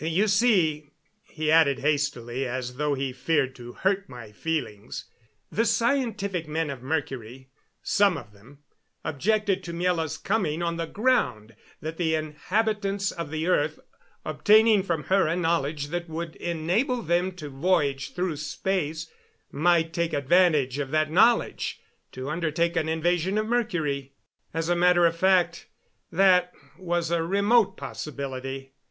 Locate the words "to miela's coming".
9.63-10.63